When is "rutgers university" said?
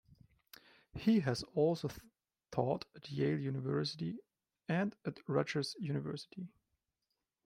5.29-6.47